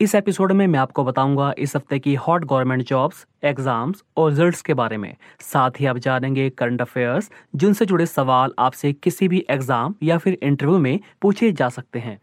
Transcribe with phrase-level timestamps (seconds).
[0.00, 4.60] इस एपिसोड में मैं आपको बताऊँगा इस हफ़्ते की हॉट गवर्नमेंट जॉब्स, एग्ज़ाम्स और रिजल्ट्स
[4.62, 9.44] के बारे में। साथ ही आप जानेंगे करंट अफेयर्स, जिनसे जुड़े सवाल आपसे किसी भी
[9.50, 12.18] एग्ज़ाम या फिर इंटरव्यू में पूछे जा सकते हैं।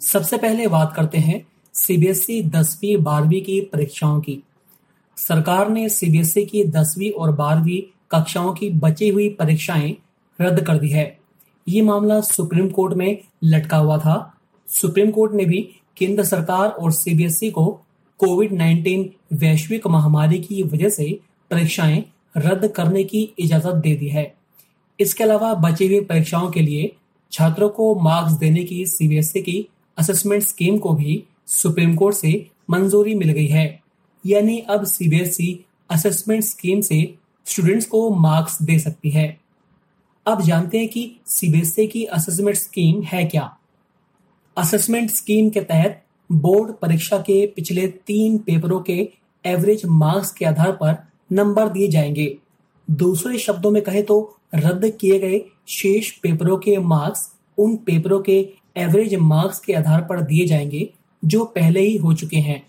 [0.00, 1.42] सबसे पहले बात करते हैं
[1.74, 4.42] सीबीएसई दसवीं बारहवीं की परीक्षाओं की।
[5.16, 7.80] सरकार ने सीबीएसई की दसवीं और बारहवीं
[8.10, 9.96] कक्षाओं की बची हुई परीक्षाएँ
[10.38, 11.21] रद्द कर दी है।
[11.68, 16.92] ये मामला सुप्रीम कोर्ट में लटका हुआ था। सुप्रीम कोर्ट ने भी केंद्र सरकार और
[16.92, 17.80] सीबीएसई को
[18.18, 21.20] कोविड 19 वैश्विक महामारी की वजह से
[21.50, 22.04] परीक्षाएँ
[22.36, 24.34] रद्द करने की इजाज़त दे दी है।
[25.00, 26.96] इसके अलावा बची हुई परीक्षाओं के लिए
[27.32, 33.14] छात्रों को मार्क्स देने की सीबीएसई की असेसमेंट स्कीम को भी सुप्रीम कोर्ट से मंजूरी
[33.14, 33.82] मिल गई है।
[34.26, 37.14] यानी अब सीबीएसई असेसमेंट स्कीम से
[37.46, 39.41] स्टूडेंट्स को मार्क्स दे सकती है।
[40.26, 43.56] अब जानते हैं कि सीबीएसई की असेसमेंट स्कीम है क्या?
[44.56, 49.08] असेसमेंट स्कीम के तहत बोर्ड परीक्षा के पिछले तीन पेपरों के
[49.46, 50.96] एवरेज मार्क्स के आधार पर
[51.32, 52.38] नंबर दिए जाएँगे।
[52.90, 58.52] दूसरे शब्दों में कहें तो रद्द किए गए शेष पेपरों के मार्क्स उन पेपरों के
[58.76, 60.92] एवरेज मार्क्स के आधार पर दिए जाएँगे,
[61.24, 62.66] जो पहले ही हो चुके हैं।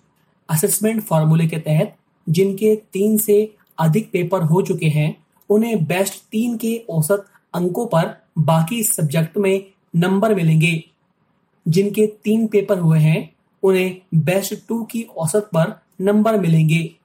[0.50, 1.96] असेसमेंट फॉर्मूले के तहत
[2.30, 5.16] जिनके तीन से अधिक पेपर हो चुके हैं,
[5.50, 9.66] उन्हें बेस्ट तीन के औसत अंकों पर बाकी सब्जेक्ट में
[9.96, 10.84] नंबर मिलेंगे।
[11.68, 16.96] जिनके तीन पेपर हुए हैं, उन्हें बेस्ट टू की औसत पर नंबर मिलेंगे।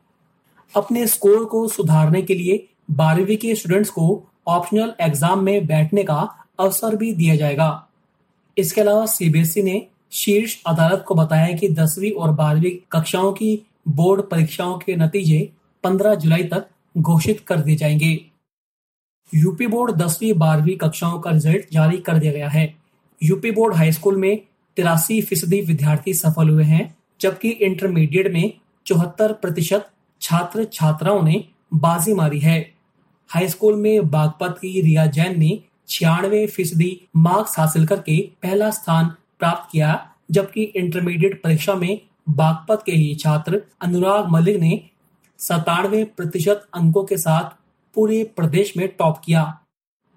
[0.77, 6.47] अपने स्कोर को सुधारने के लिए बारहवीं के स्टूडेंट्स को ऑप्शनल एग्ज़ाम में बैठने का
[6.61, 7.89] अवसर भी दिया जाएगा।
[8.59, 14.23] इसके अलावा सीबीएसई ने शीर्ष अदालत को बताया कि दसवीं और बारहवीं कक्षाओं की बोर्ड
[14.23, 15.53] परीक्षाओं के नतीजे
[15.85, 16.69] 15 जुलाई तक
[16.99, 18.31] घोषित कर दिए जाएँगे।
[19.33, 22.75] यूपी बोर्ड दसवीं बारहवीं कक्षाओं का रिज़ल्ट जारी कर दिया गया है।
[23.21, 24.41] यूपी बोर्ड हाई स्कूल में
[24.77, 28.53] तिरासी फ़ीसदी विद्यार्थी सफल हुए हैं, जबकि इंटरमीडिएट में
[28.87, 29.91] चौहत्तर प्रतिशत
[30.21, 31.45] छात्र छात्राओं ने
[31.77, 32.59] बाजी मारी है।
[33.31, 35.59] हाई स्कूल में बागपत की रिया जैन ने
[35.89, 39.07] छियानवे फ़ीसदी मार्क्स हासिल करके पहला स्थान
[39.39, 42.01] प्राप्त किया, जबकि इंटरमीडिएट परीक्षा में
[42.31, 44.81] बागपत के ही छात्र अनुराग मलिक ने
[45.39, 47.57] सतानवे प्रतिशत अंकों के साथ
[47.99, 49.43] पूरे प्रदेश में टॉप किया।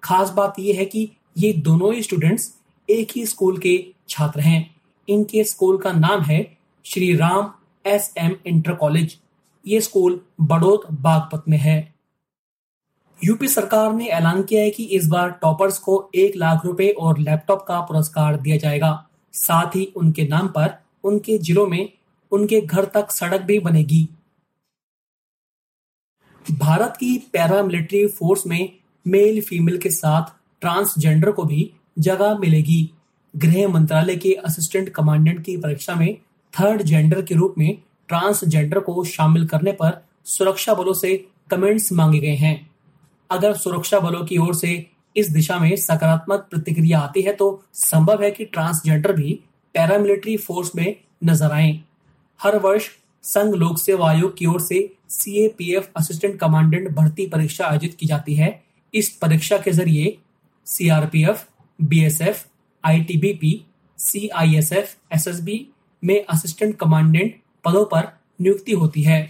[0.02, 2.48] खास बात यह है कि ये दोनों ही स्टूडेंट्स
[2.88, 3.72] एक ही स्कूल के
[4.08, 4.74] छात्र हैं।
[5.08, 7.52] इनके स्कूल का नाम है Shri Ram
[7.84, 9.18] S M inter college
[9.64, 11.94] ये स्कूल बड़ोद बागपत में है।
[13.24, 17.18] यूपी सरकार ने ऐलान किया है कि इस बार टॉपर्स को एक लाख रुपए और
[17.18, 18.94] लैपटॉप का पुरस्कार दिया जाएगा।
[19.34, 21.92] साथ ही उनके नाम पर उनके जिलों में
[22.32, 24.08] उनके घर तक सड़क भी बनेगी।
[26.50, 28.72] भारत की पैरामिलिट्री फोर्स में
[29.06, 32.90] मेल फीमेल के साथ ट्रांसजेंडर को भी जगह मिलेगी।
[33.34, 36.14] गृह मंत्रालय के असिस्टेंट कमांडेंट की परीक्षा में
[36.54, 37.76] थर्ड जेंडर के रूप में
[38.08, 41.16] ट्रांसजेंडर को शामिल करने पर सुरक्षा बलों से
[41.50, 42.54] कमेंट्स मांगे गए हैं।
[43.30, 44.74] अगर सुरक्षा बलों की ओर से
[45.16, 49.38] इस दिशा में सकारात्मक प्रतिक्रिया आती है तो संभव है कि ट्रांसजेंडर भी
[49.74, 51.78] पैरामिलिट्री फोर्स में नज़र आए।
[52.40, 52.88] हर वर्ष
[53.24, 54.80] संघ लोक सेवा आयोग की ओर से
[55.12, 58.62] सीएपीएफ असिस्टेंट कमांडेंट भर्ती परीक्षा आयोजित की जाती है।
[58.94, 60.16] इस परीक्षा के ज़रिए
[60.66, 61.46] CRPF
[61.78, 62.46] BSF
[62.84, 63.60] ITBP
[63.98, 65.66] CISF SSB
[66.02, 67.34] में असिस्टेंट कमांडेंट
[67.64, 68.08] पदों पर
[68.40, 69.20] नियुक्ति होती है।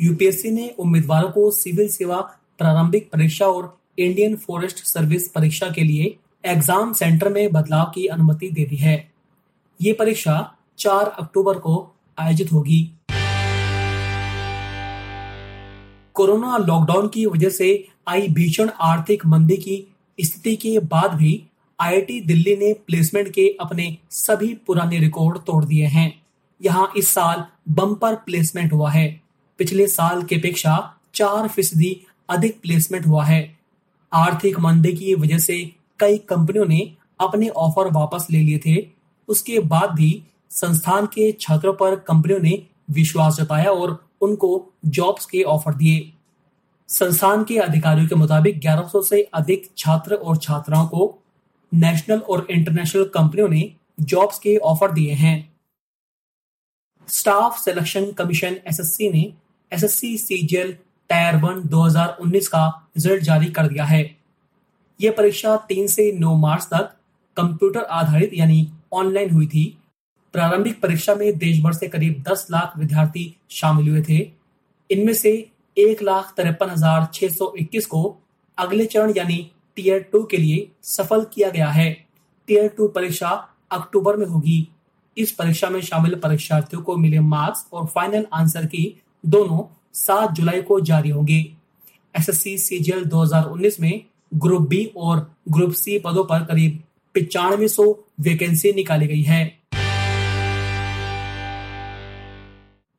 [0.00, 2.20] यूपीएससी ने उम्मीदवारों को सिविल सेवा,
[2.58, 8.50] प्रारंभिक परीक्षा और इंडियन फॉरेस्ट सर्विस परीक्षा के लिए एग्ज़ाम सेंटर में बदलाव की अनुमति
[8.50, 8.96] दे दी है।
[9.80, 10.36] ये परीक्षा
[10.78, 11.74] 4 अक्टूबर को
[12.18, 12.80] आयोजित होगी।
[16.16, 19.76] कोरोना लॉकडाउन की वजह से आई भीषण आर्थिक मंदी की
[20.18, 21.32] स्थिति के बाद भी
[21.80, 26.22] आईआईटी दिल्ली ने प्लेसमेंट के अपने सभी पुराने रिकॉर्ड तोड़ दिए हैं।
[26.60, 29.22] यहाँ इस साल बम्पर प्लेसमेंट हुआ है।
[29.58, 33.58] पिछले साल के अपेक्षा चार फ़ीसदी अधिक प्लेसमेंट हुआ है।
[34.12, 35.58] आर्थिक मंदी की वजह से
[35.98, 36.80] कई कंपनियों ने
[37.20, 38.86] अपने ऑफ़र वापस ले लिए थे।
[39.28, 44.50] उसके बाद भी संस्थान के छात्रों पर कंपनियों ने विश्वास जताया और उनको
[44.86, 46.12] जॉब्स के ऑफ़र दिए।
[46.88, 51.12] संस्थान के अधिकारियों के मुताबिक 1100 से अधिक छात्र और छात्राओं को
[51.72, 53.70] नेशनल और इंटरनेशनल कंपनियों ने
[54.00, 55.36] जॉब्स के ऑफ़र दिए हैं।
[57.08, 59.22] स्टाफ सिलेक्शन कमीशन एसएससी ने
[59.72, 60.72] एसएससी सीजीएल
[61.10, 64.04] टायर वन 2019 का रिज़ल्ट जारी कर दिया है।
[65.00, 66.94] यह परीक्षा 3 से 9 मार्च तक
[67.36, 69.66] कंप्यूटर आधारित यानी ऑनलाइन हुई थी।
[70.36, 74.18] प्रारंभिक परीक्षा में देश भर से करीब 10 लाख विद्यार्थी शामिल हुए थे।
[74.90, 75.30] इनमें से
[75.76, 78.02] एक लाख तिरपन हज़ार छह सौ इक्कीस को
[78.58, 79.38] अगले चरण यानी
[79.76, 81.90] टीयर टू के लिए सफल किया गया है।
[82.48, 83.30] टीयर टू परीक्षा
[83.72, 84.58] अक्टूबर में होगी।
[85.16, 88.86] इस परीक्षा में शामिल परीक्षार्थियों को मिले मार्क्स और फाइनल आंसर की
[89.24, 89.64] दोनों
[89.96, 91.38] सात जुलाई को जारी होंगे।
[92.14, 94.00] एस एसएससी सीजीएल 2019 में
[94.34, 96.82] ग्रुप बी और ग्रुप सी पदों पर करीब
[97.14, 99.44] पिचानवे सौ वैकेंसी निकाली गई है।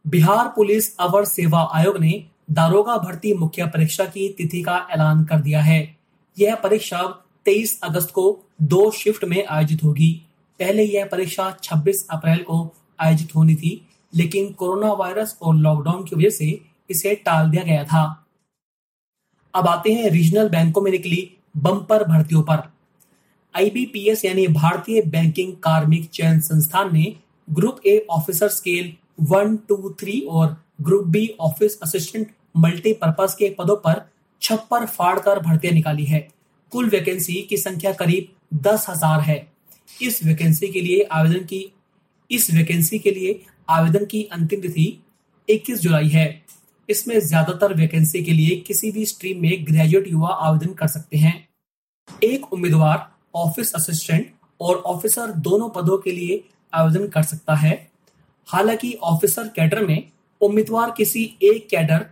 [0.07, 5.39] बिहार पुलिस अवर सेवा आयोग ने दारोगा भर्ती मुख्य परीक्षा की तिथि का ऐलान कर
[5.39, 5.97] दिया है।
[6.39, 7.01] यह परीक्षा
[7.45, 10.21] 23 अगस्त को दो शिफ्ट में आयोजित होगी।
[10.59, 16.15] पहले यह परीक्षा 26 अप्रैल को आयोजित होनी थी, लेकिन कोरोना वायरस और लॉकडाउन की
[16.15, 18.25] वजह से इसे टाल दिया गया था।
[19.55, 22.71] अब आते हैं रीजनल बैंकों में निकली बम्पर भर्तियों पर।
[23.55, 27.15] आईबीपीएस यानी भारतीय बैंकिंग कार्मिक चयन संस्थान ने
[27.49, 33.75] group A officer scale one, two, three और group B office assistant multipurpose के पदों
[33.75, 34.01] पर
[34.41, 36.27] छप्पर फाड़ कर भर्तियाँ निकाली है।
[36.71, 38.27] कुल वैकेंसी की संख्या करीब
[38.63, 39.47] दस हज़ार है।
[40.01, 41.73] इस वैकेंसी के लिए आवेदन की,
[42.29, 45.03] इस वैकेंसी के लिए आवेदन की अंतिम तिथि
[45.49, 46.43] 21 जुलाई है।
[46.89, 51.47] इसमें ज़्यादातर वैकेंसी के लिए किसी भी स्ट्रीम में ग्रेजुएट युवा आवेदन कर सकते हैं।
[52.23, 54.31] एक उम्मीदवार, ऑफ़िस असिस्टेंट
[54.61, 56.43] और ऑफिसर दोनों पदों के लिए
[56.73, 57.75] आवेदन कर सकता है।
[58.47, 60.11] हालाँकि ऑफिसर कैडर में
[60.41, 62.05] उम्मीदवार किसी एक कैडर,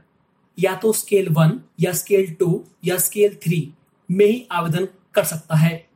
[0.60, 3.74] या तो स्केल वन, या स्केल टू, या स्केल थ्री
[4.12, 5.90] में ही आवेदन कर सकता है।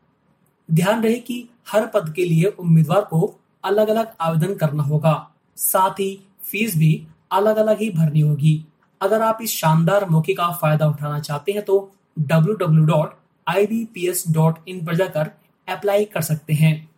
[0.72, 5.92] ध्यान रहे कि हर पद के लिए उम्मीदवार को अलग अलग आवेदन करना होगा। साथ
[5.92, 8.66] ही फ़ीस भी अलग अलग ही भरनी होगी।
[9.02, 15.32] अगर आप इस शानदार मौके का फ़ायदा उठाना चाहते हैं तो www.ibps.in पर जाकर
[15.68, 16.90] अप्लाई कर सकते हैं।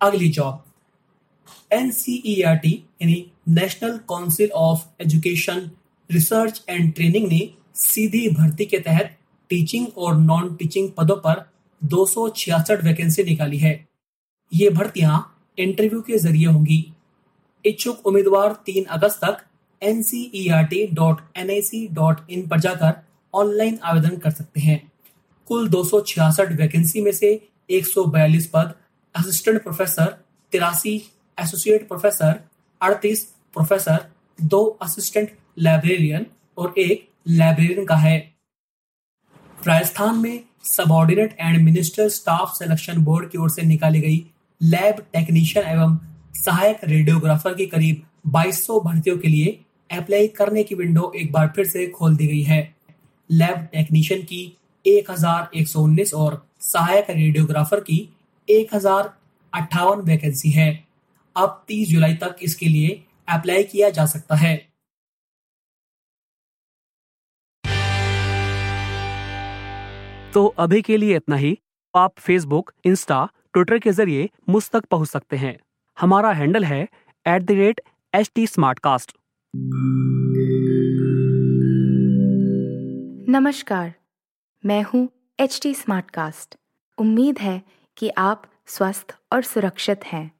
[0.00, 0.64] अगली जॉब
[1.72, 5.70] एनसीईआरटी यानी national council of education
[6.10, 9.16] research and training ने सीधी भर्ती के तहत
[9.50, 11.50] टीचिंग और नॉन टीचिंग पदों पर
[11.84, 12.06] दो
[12.84, 13.88] वैकेंसी निकाली है।
[14.52, 16.92] ये भर्तियाँ इंटरव्यू के ज़रिए होंगी।
[17.64, 19.36] इच्छुक उम्मीदवार 3 अगस्त तक
[19.82, 22.92] ncert.nic.in पर जाकर
[23.34, 24.92] ऑनलाइन आवेदन कर सकते हैं।
[25.46, 28.74] कुल दो सौ छियासठ वैकेंसी में से 142 पद
[29.14, 31.02] असिस्टेंट प्रोफेसर तिरासी
[31.38, 32.40] एसोसिएट प्रोफेसर
[32.80, 33.24] अड़तीस
[33.54, 34.04] प्रोफेसर
[34.38, 36.26] दो असिस्टेंट लाइब्रेरियन
[36.58, 38.18] और एक लाइब्रेरियन का है।
[39.58, 44.24] राजस्थान में subordinate and minister staff selection board की ओर से निकाली गई
[44.60, 45.98] लैब टेक्नीशियन एवं
[46.34, 48.02] सहायक रेडियोग्राफर की करीब
[48.34, 49.58] 2200 भर्तियों के लिए
[49.90, 52.60] अप्लाई करने की विंडो एक बार फिर से खोल दी गई है।
[53.30, 54.42] लैब टेक्नीशियन की
[54.86, 57.98] एक हज़ार एक सौ उन्नीस और सहायक रेडियोग्राफर की
[58.48, 58.74] एक
[60.04, 60.68] वैकेंसी है।
[61.36, 64.56] अब 30 जुलाई तक इसके लिए अप्लाई किया जा सकता है।
[70.34, 71.58] तो अभी के लिए इतना ही।
[71.94, 75.56] आप फेसबुक इंस्टा ट्विटर के ज़रिए मुझ तक पहुँच सकते हैं।
[76.00, 76.82] हमारा हैंडल है
[77.26, 77.80] at the rate
[78.14, 78.46] H T
[83.28, 83.92] नमस्कार
[84.64, 85.08] मैं हूँ
[85.40, 85.74] एच टी
[86.98, 87.62] उम्मीद है
[87.96, 90.39] कि आप स्वस्थ और सुरक्षित हैं।